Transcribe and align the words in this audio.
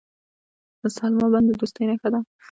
د 0.81 0.83
سلما 0.97 1.25
بند 1.33 1.47
د 1.49 1.51
دوستۍ 1.59 1.83
نښه 1.89 2.09
ده. 2.13 2.19